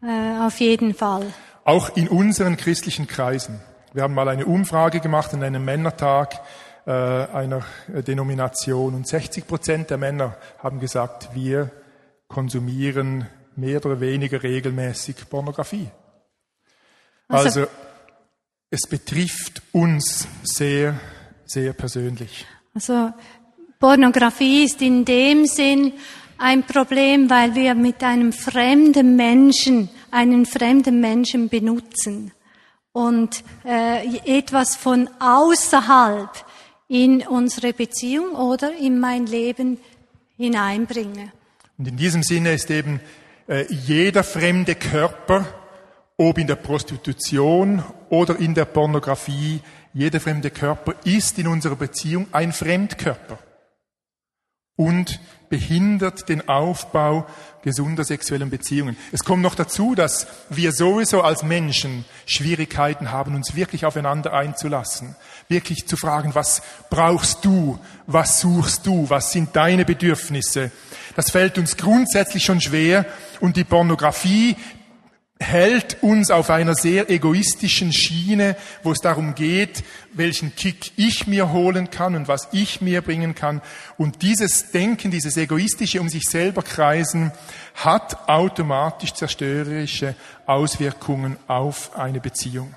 [0.02, 1.26] äh, auf jeden Fall.
[1.64, 3.60] Auch in unseren christlichen Kreisen.
[3.92, 6.40] Wir haben mal eine Umfrage gemacht in einem Männertag
[6.86, 11.70] äh, einer Denomination und 60 Prozent der Männer haben gesagt, wir
[12.28, 13.26] konsumieren
[13.60, 15.88] mehr oder weniger regelmäßig Pornografie.
[17.28, 17.70] Also, also
[18.70, 20.98] es betrifft uns sehr,
[21.44, 22.46] sehr persönlich.
[22.74, 23.12] Also
[23.78, 25.92] Pornografie ist in dem Sinn
[26.38, 32.32] ein Problem, weil wir mit einem fremden Menschen einen fremden Menschen benutzen
[32.92, 36.30] und äh, etwas von außerhalb
[36.88, 39.78] in unsere Beziehung oder in mein Leben
[40.36, 41.32] hineinbringe.
[41.78, 43.00] Und in diesem Sinne ist eben
[43.68, 45.46] jeder fremde Körper
[46.20, 49.60] ob in der Prostitution oder in der Pornografie,
[49.94, 53.38] jeder fremde Körper ist in unserer Beziehung ein Fremdkörper
[54.80, 57.26] und behindert den Aufbau
[57.60, 58.96] gesunder sexuellen Beziehungen.
[59.12, 65.16] Es kommt noch dazu, dass wir sowieso als Menschen Schwierigkeiten haben, uns wirklich aufeinander einzulassen,
[65.48, 70.70] wirklich zu fragen, was brauchst du, was suchst du, was sind deine Bedürfnisse.
[71.14, 73.04] Das fällt uns grundsätzlich schon schwer
[73.40, 74.56] und die Pornografie
[75.40, 81.50] hält uns auf einer sehr egoistischen Schiene, wo es darum geht, welchen Kick ich mir
[81.50, 83.62] holen kann und was ich mir bringen kann.
[83.96, 87.32] Und dieses Denken, dieses egoistische um sich selber kreisen,
[87.74, 90.14] hat automatisch zerstörerische
[90.46, 92.74] Auswirkungen auf eine Beziehung.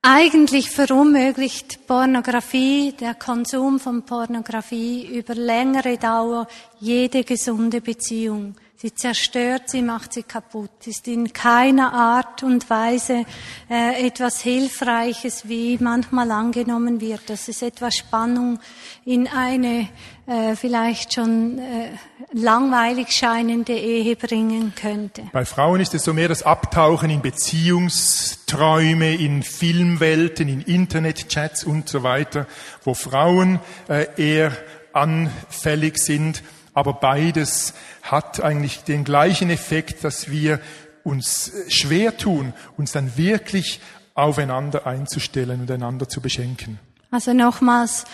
[0.00, 6.46] Eigentlich verunmöglicht Pornografie, der Konsum von Pornografie über längere Dauer
[6.78, 8.54] jede gesunde Beziehung.
[8.78, 10.86] Sie zerstört sie, macht sie kaputt.
[10.86, 13.24] Ist in keiner Art und Weise
[13.70, 18.58] äh, etwas Hilfreiches, wie manchmal angenommen wird, dass es etwas Spannung
[19.06, 19.88] in eine
[20.26, 21.88] äh, vielleicht schon äh,
[22.34, 25.22] langweilig scheinende Ehe bringen könnte.
[25.32, 31.88] Bei Frauen ist es so mehr das Abtauchen in Beziehungsträume, in Filmwelten, in Internetchats und
[31.88, 32.46] so weiter,
[32.84, 33.58] wo Frauen
[33.88, 34.52] äh, eher
[34.92, 36.42] anfällig sind
[36.76, 40.60] aber beides hat eigentlich den gleichen Effekt, dass wir
[41.04, 43.80] uns schwer tun, uns dann wirklich
[44.12, 46.78] aufeinander einzustellen und einander zu beschenken.
[47.10, 48.04] Also nochmals,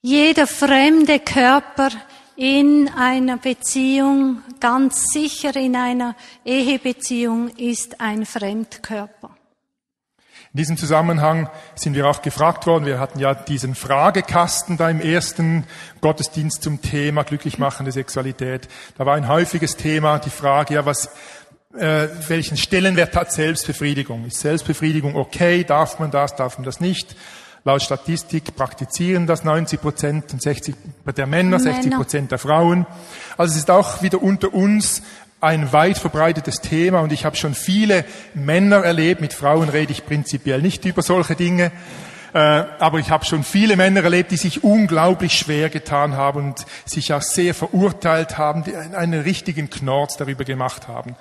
[0.00, 1.88] jeder fremde Körper
[2.36, 9.37] in einer Beziehung, ganz sicher in einer Ehebeziehung, ist ein Fremdkörper.
[10.54, 15.00] In diesem Zusammenhang sind wir auch gefragt worden, wir hatten ja diesen Fragekasten da im
[15.00, 15.64] ersten
[16.00, 18.66] Gottesdienst zum Thema glücklichmachende Sexualität.
[18.96, 21.10] Da war ein häufiges Thema die Frage, ja, was,
[21.76, 24.24] äh, welchen Stellenwert hat Selbstbefriedigung?
[24.24, 25.64] Ist Selbstbefriedigung okay?
[25.64, 26.34] Darf man das?
[26.34, 27.14] Darf man das nicht?
[27.64, 30.74] Laut Statistik praktizieren das 90 Prozent und 60
[31.14, 32.86] der Männer, 60 Prozent der Frauen.
[33.36, 35.02] Also es ist auch wieder unter uns
[35.40, 40.04] ein weit verbreitetes Thema und ich habe schon viele Männer erlebt, mit Frauen rede ich
[40.04, 41.70] prinzipiell nicht über solche Dinge,
[42.34, 46.66] äh, aber ich habe schon viele Männer erlebt, die sich unglaublich schwer getan haben und
[46.84, 51.16] sich auch sehr verurteilt haben, die einen richtigen Knorz darüber gemacht haben.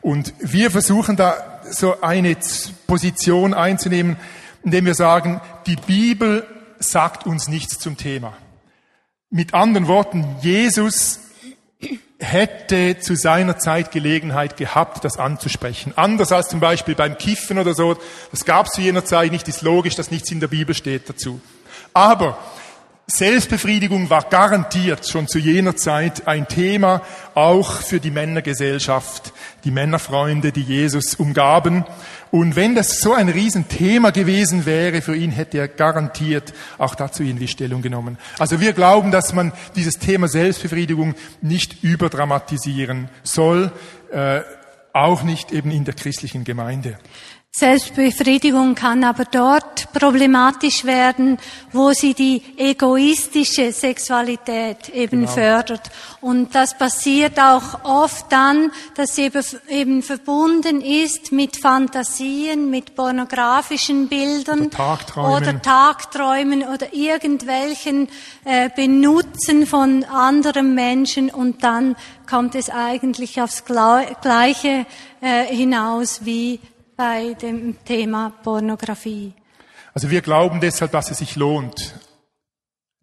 [0.00, 2.36] Und wir versuchen da so eine
[2.88, 4.16] Position einzunehmen,
[4.64, 6.44] indem wir sagen, die Bibel
[6.80, 8.36] sagt uns nichts zum Thema.
[9.30, 11.20] Mit anderen Worten, Jesus
[12.18, 15.92] hätte zu seiner Zeit Gelegenheit gehabt, das anzusprechen.
[15.96, 17.96] Anders als zum Beispiel beim Kiffen oder so.
[18.30, 21.08] Das gab es zu jener Zeit nicht, ist logisch, dass nichts in der Bibel steht
[21.08, 21.40] dazu.
[21.92, 22.38] Aber
[23.08, 27.02] Selbstbefriedigung war garantiert schon zu jener Zeit ein Thema,
[27.34, 29.32] auch für die Männergesellschaft,
[29.64, 31.84] die Männerfreunde, die Jesus umgaben.
[32.30, 37.24] Und wenn das so ein Riesenthema gewesen wäre für ihn, hätte er garantiert auch dazu
[37.24, 38.18] irgendwie Stellung genommen.
[38.38, 43.72] Also wir glauben, dass man dieses Thema Selbstbefriedigung nicht überdramatisieren soll,
[44.12, 44.40] äh,
[44.92, 46.98] auch nicht eben in der christlichen Gemeinde.
[47.54, 51.36] Selbstbefriedigung kann aber dort problematisch werden,
[51.70, 55.32] wo sie die egoistische Sexualität eben genau.
[55.32, 55.90] fördert.
[56.22, 59.30] Und das passiert auch oft dann, dass sie
[59.68, 68.08] eben verbunden ist mit Fantasien, mit pornografischen Bildern oder Tagträumen oder, Tagträumen oder irgendwelchen
[68.46, 74.86] äh, Benutzen von anderen Menschen und dann kommt es eigentlich aufs Gleiche
[75.20, 76.58] äh, hinaus wie
[77.02, 79.32] bei dem Thema Pornografie.
[79.92, 81.96] Also wir glauben deshalb, dass es sich lohnt,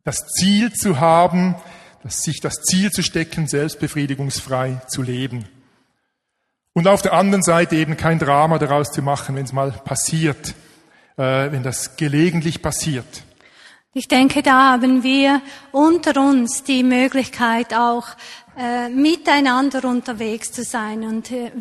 [0.05, 1.55] das Ziel zu haben,
[2.01, 5.49] dass sich das Ziel zu stecken, selbstbefriedigungsfrei zu leben.
[6.71, 10.55] Und auf der anderen Seite eben kein Drama daraus zu machen, wenn es mal passiert,
[11.17, 13.23] äh, wenn das gelegentlich passiert.
[13.93, 15.41] Ich denke, da haben wir
[15.73, 18.07] unter uns die Möglichkeit auch
[18.57, 21.51] äh, miteinander unterwegs zu sein und äh,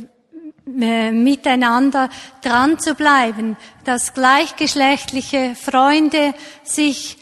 [0.77, 2.11] miteinander
[2.43, 7.17] dran zu bleiben, dass gleichgeschlechtliche Freunde sich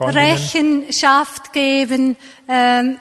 [0.00, 2.16] Rechenschaft geben,
[2.48, 2.98] ähm,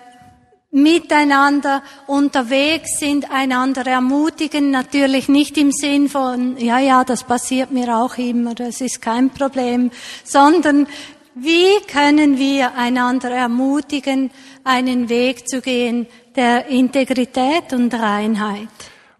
[0.71, 7.95] miteinander unterwegs sind, einander ermutigen, natürlich nicht im Sinn von, ja, ja, das passiert mir
[7.95, 9.89] auch immer, das ist kein Problem,
[10.25, 10.88] sondern
[11.34, 14.31] wie können wir einander ermutigen,
[14.65, 18.67] einen Weg zu gehen der Integrität und Reinheit?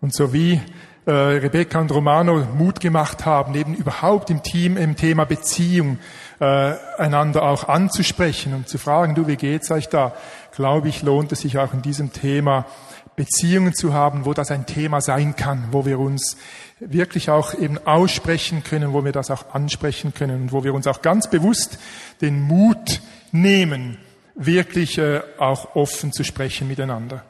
[0.06, 0.62] Und so wie
[1.08, 5.98] äh, Rebecca und Romano Mut gemacht haben, eben überhaupt im Team im Thema Beziehung
[6.39, 10.13] äh, einander auch anzusprechen und zu fragen, du, wie geht's euch da?
[10.56, 12.68] glaube ich, lohnt es sich auch in diesem Thema
[13.15, 16.38] Beziehungen zu haben, wo das ein Thema sein kann, wo wir uns
[16.80, 20.86] wirklich auch eben aussprechen können, wo wir das auch ansprechen können und wo wir uns
[20.86, 21.80] auch ganz bewusst
[22.22, 23.98] den Mut nehmen,
[24.36, 27.24] wirklich äh, auch offen zu sprechen miteinander.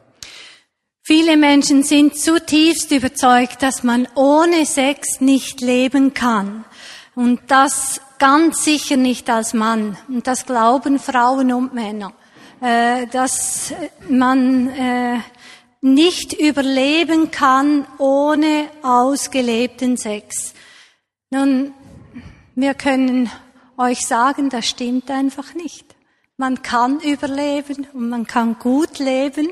[1.07, 6.65] Viele Menschen sind zutiefst überzeugt, dass man ohne Sex nicht leben kann.
[7.13, 9.99] Und das ganz sicher nicht als Mann.
[10.07, 12.11] Und das glauben Frauen und Männer.
[12.59, 13.71] Äh, dass
[14.09, 15.19] man äh,
[15.79, 20.55] nicht überleben kann ohne ausgelebten Sex.
[21.29, 21.71] Nun,
[22.55, 23.29] wir können
[23.77, 25.85] euch sagen, das stimmt einfach nicht.
[26.37, 29.49] Man kann überleben und man kann gut leben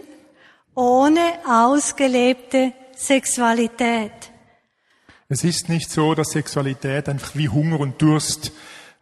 [0.76, 4.12] ohne ausgelebte Sexualität.
[5.30, 8.52] Es ist nicht so, dass Sexualität einfach wie Hunger und Durst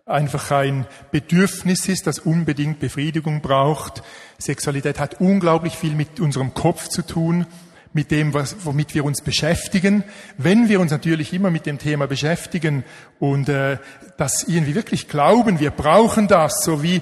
[0.05, 4.03] einfach ein Bedürfnis ist, das unbedingt Befriedigung braucht.
[4.37, 7.45] Sexualität hat unglaublich viel mit unserem Kopf zu tun,
[7.93, 10.03] mit dem, was, womit wir uns beschäftigen.
[10.37, 12.83] Wenn wir uns natürlich immer mit dem Thema beschäftigen
[13.19, 13.77] und äh,
[14.17, 17.01] das irgendwie wirklich glauben, wir brauchen das, so wie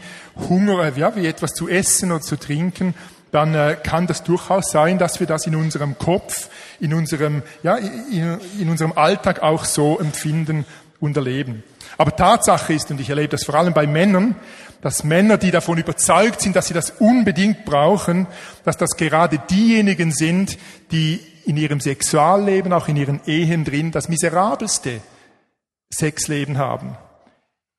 [0.50, 2.96] Hunger, äh, ja, wie etwas zu essen oder zu trinken,
[3.32, 7.76] dann äh, kann das durchaus sein, dass wir das in unserem Kopf, in unserem, ja,
[7.76, 10.66] in, in unserem Alltag auch so empfinden
[11.00, 11.64] und erleben.
[11.98, 14.36] Aber Tatsache ist, und ich erlebe das vor allem bei Männern,
[14.82, 18.28] dass Männer, die davon überzeugt sind, dass sie das unbedingt brauchen,
[18.64, 20.58] dass das gerade diejenigen sind,
[20.92, 25.02] die in ihrem Sexualleben, auch in ihren Ehen drin, das miserabelste
[25.94, 26.98] Sexleben haben.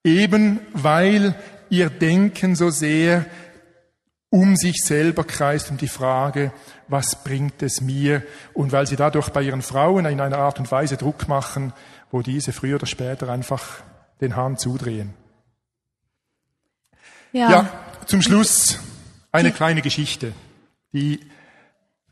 [0.04, 1.34] Eben weil
[1.70, 3.26] ihr Denken so sehr
[4.30, 6.52] um sich selber kreist und die Frage,
[6.86, 8.22] was bringt es mir?
[8.54, 11.72] Und weil sie dadurch bei ihren Frauen in einer Art und Weise Druck machen,
[12.12, 13.82] wo diese früher oder später einfach
[14.20, 15.14] den Hahn zudrehen.
[17.32, 17.68] Ja, ja
[18.06, 18.78] zum Schluss
[19.32, 20.32] eine kleine Geschichte,
[20.92, 21.20] die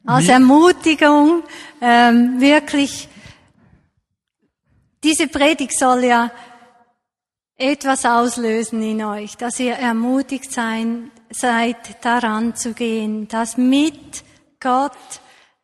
[0.05, 1.43] als Ermutigung
[1.81, 3.09] ähm, wirklich
[5.05, 6.31] diese Predigt soll ja
[7.57, 14.25] etwas auslösen in euch, dass ihr ermutigt sein, seid, daran zu gehen, dass mit
[14.61, 14.93] Gott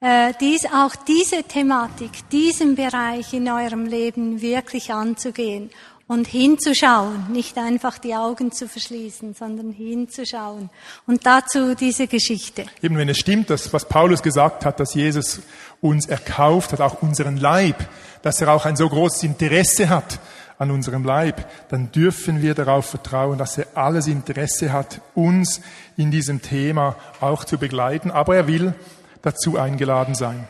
[0.00, 5.70] äh, dies, auch diese Thematik, diesen Bereich in eurem Leben wirklich anzugehen
[6.06, 10.68] und hinzuschauen, nicht einfach die Augen zu verschließen, sondern hinzuschauen.
[11.06, 12.66] Und dazu diese Geschichte.
[12.82, 15.40] Eben wenn es stimmt, dass, was Paulus gesagt hat, dass Jesus
[15.80, 17.88] uns erkauft hat, auch unseren Leib,
[18.22, 20.18] dass er auch ein so großes Interesse hat
[20.58, 25.60] an unserem Leib, dann dürfen wir darauf vertrauen, dass er alles Interesse hat, uns
[25.96, 28.10] in diesem Thema auch zu begleiten.
[28.10, 28.74] Aber er will
[29.22, 30.46] dazu eingeladen sein.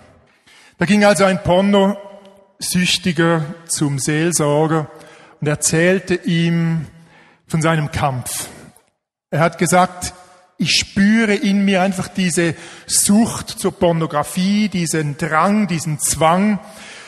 [0.79, 4.91] Da ging also ein Pornosüchtiger zum Seelsorger
[5.41, 6.87] und erzählte ihm
[7.47, 8.49] von seinem Kampf.
[9.31, 10.15] Er hat gesagt,
[10.59, 12.55] ich spüre in mir einfach diese
[12.87, 16.61] Sucht zur Pornografie, diesen Drang, diesen Zwang.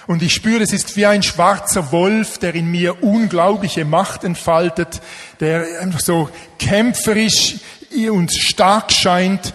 [0.07, 5.01] Und ich spüre, es ist wie ein schwarzer Wolf, der in mir unglaubliche Macht entfaltet,
[5.41, 7.57] der einfach so kämpferisch
[8.11, 9.53] und stark scheint.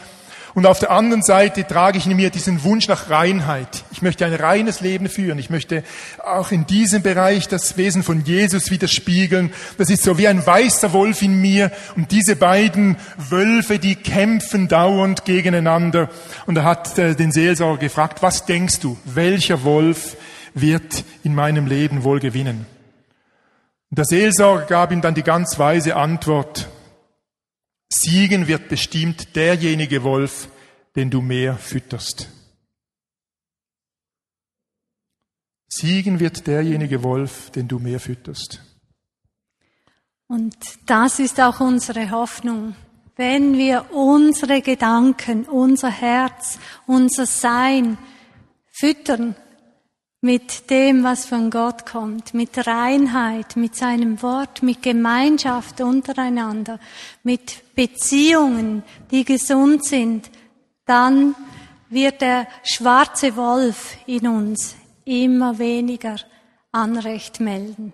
[0.54, 3.86] Und auf der anderen Seite trage ich in mir diesen Wunsch nach Reinheit.
[3.92, 5.40] Ich möchte ein reines Leben führen.
[5.40, 5.84] Ich möchte
[6.22, 9.54] auch in diesem Bereich das Wesen von Jesus widerspiegeln.
[9.78, 11.72] Das ist so wie ein weißer Wolf in mir.
[11.96, 16.10] Und diese beiden Wölfe, die kämpfen dauernd gegeneinander.
[16.46, 20.18] Und er hat äh, den Seelsorger gefragt, was denkst du, welcher Wolf
[20.54, 22.66] wird in meinem Leben wohl gewinnen?
[23.90, 26.70] Und der Seelsorger gab ihm dann die ganz weise Antwort,
[27.94, 30.48] Siegen wird bestimmt derjenige Wolf,
[30.96, 32.30] den du mehr fütterst.
[35.68, 38.62] Siegen wird derjenige Wolf, den du mehr fütterst.
[40.28, 42.76] Und das ist auch unsere Hoffnung.
[43.18, 47.98] Wenn wir unsere Gedanken, unser Herz, unser Sein
[48.72, 49.36] füttern
[50.22, 56.80] mit dem, was von Gott kommt, mit Reinheit, mit seinem Wort, mit Gemeinschaft untereinander,
[57.24, 60.30] mit Beziehungen, die gesund sind,
[60.86, 61.36] dann
[61.90, 66.18] wird der schwarze Wolf in uns immer weniger
[66.72, 67.94] Anrecht melden.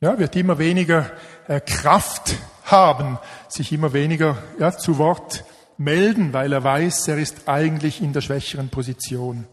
[0.00, 1.10] Ja, wird immer weniger
[1.46, 3.18] äh, Kraft haben,
[3.48, 5.44] sich immer weniger ja, zu Wort
[5.76, 9.46] melden, weil er weiß, er ist eigentlich in der schwächeren Position.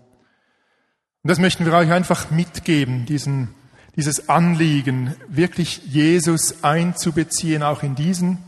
[1.23, 3.47] Und das möchten wir euch einfach mitgeben, diesen,
[3.95, 8.39] dieses Anliegen, wirklich Jesus einzubeziehen, auch in diesen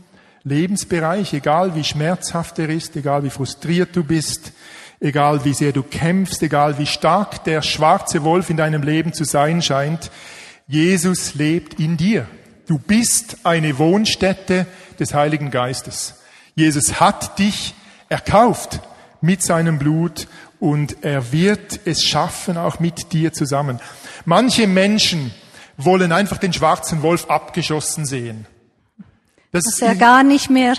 [0.44, 4.52] Lebensbereich, egal wie schmerzhaft er ist, egal wie frustriert du bist,
[5.00, 9.24] egal wie sehr du kämpfst, egal wie stark der schwarze Wolf in deinem Leben zu
[9.24, 10.10] sein scheint,
[10.68, 12.26] Jesus lebt in dir.
[12.66, 14.66] Du bist eine Wohnstätte
[15.00, 16.16] des Heiligen Geistes.
[16.54, 17.72] Jesus hat dich
[18.10, 18.80] erkauft
[19.22, 20.28] mit seinem Blut
[20.58, 23.80] und er wird es schaffen, auch mit dir zusammen.
[24.24, 25.32] Manche Menschen
[25.76, 28.46] wollen einfach den schwarzen Wolf abgeschossen sehen.
[29.52, 30.74] Das dass er gar nicht mehr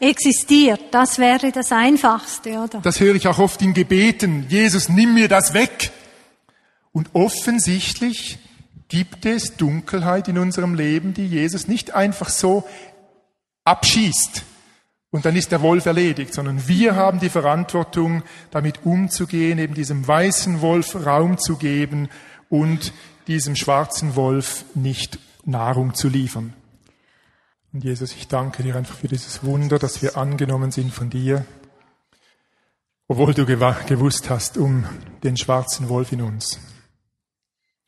[0.00, 0.80] existiert.
[0.90, 2.80] Das wäre das Einfachste, oder?
[2.82, 4.46] Das höre ich auch oft in Gebeten.
[4.48, 5.90] Jesus, nimm mir das weg.
[6.92, 8.38] Und offensichtlich
[8.88, 12.64] gibt es Dunkelheit in unserem Leben, die Jesus nicht einfach so
[13.64, 14.44] abschießt
[15.12, 20.08] und dann ist der Wolf erledigt, sondern wir haben die Verantwortung, damit umzugehen, eben diesem
[20.08, 22.08] weißen Wolf Raum zu geben
[22.48, 22.94] und
[23.28, 26.54] diesem schwarzen Wolf nicht Nahrung zu liefern.
[27.74, 31.44] Und Jesus, ich danke dir einfach für dieses Wunder, dass wir angenommen sind von dir,
[33.06, 34.86] obwohl du gewusst hast um
[35.22, 36.58] den schwarzen Wolf in uns.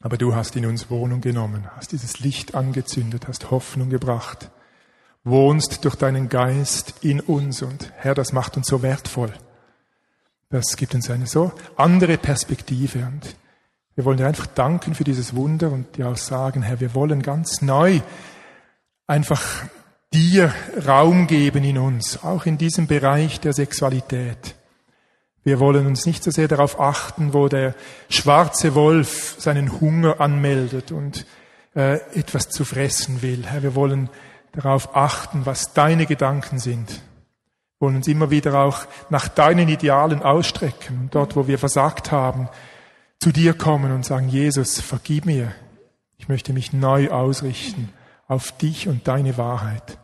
[0.00, 4.50] Aber du hast in uns Wohnung genommen, hast dieses Licht angezündet, hast Hoffnung gebracht,
[5.24, 9.32] wohnst durch deinen Geist in uns und Herr, das macht uns so wertvoll.
[10.50, 13.34] Das gibt uns eine so andere Perspektive und
[13.96, 17.22] wir wollen dir einfach danken für dieses Wunder und dir auch sagen, Herr, wir wollen
[17.22, 18.00] ganz neu
[19.06, 19.42] einfach
[20.12, 20.52] dir
[20.86, 24.54] Raum geben in uns, auch in diesem Bereich der Sexualität.
[25.42, 27.74] Wir wollen uns nicht so sehr darauf achten, wo der
[28.08, 31.26] schwarze Wolf seinen Hunger anmeldet und
[31.76, 33.44] äh, etwas zu fressen will.
[33.46, 34.08] Herr, wir wollen
[34.54, 36.90] darauf achten, was deine Gedanken sind.
[36.90, 42.48] Wir wollen uns immer wieder auch nach deinen Idealen ausstrecken dort, wo wir versagt haben,
[43.18, 45.52] zu dir kommen und sagen, Jesus, vergib mir.
[46.18, 47.92] Ich möchte mich neu ausrichten
[48.28, 49.98] auf dich und deine Wahrheit.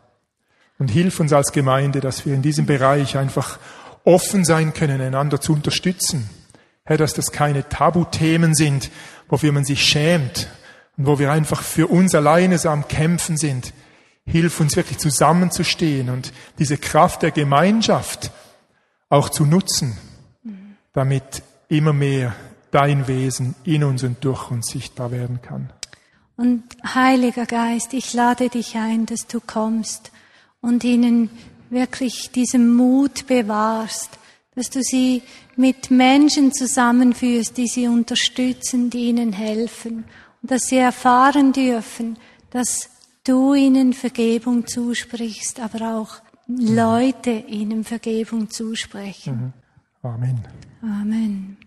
[0.77, 3.59] Und hilf uns als Gemeinde, dass wir in diesem Bereich einfach
[4.03, 6.29] offen sein können, einander zu unterstützen.
[6.83, 8.89] Herr, dass das keine Tabuthemen sind,
[9.29, 10.47] wofür man sich schämt
[10.97, 13.73] und wo wir einfach für uns alleine am Kämpfen sind.
[14.25, 18.31] Hilf uns wirklich zusammenzustehen und diese Kraft der Gemeinschaft
[19.09, 19.97] auch zu nutzen,
[20.93, 22.35] damit immer mehr
[22.71, 25.71] dein Wesen in uns und durch uns sichtbar werden kann.
[26.37, 26.63] Und
[26.95, 30.11] Heiliger Geist, ich lade dich ein, dass du kommst
[30.61, 31.29] und ihnen
[31.69, 34.09] wirklich diesen Mut bewahrst,
[34.55, 35.23] dass du sie
[35.55, 40.05] mit Menschen zusammenführst, die sie unterstützen, die ihnen helfen
[40.41, 42.17] und dass sie erfahren dürfen,
[42.49, 42.89] dass
[43.23, 49.53] du ihnen Vergebung zusprichst, aber auch Leute ihnen Vergebung zusprechen.
[50.03, 50.09] Mhm.
[50.09, 50.39] Amen.
[50.81, 51.57] Amen.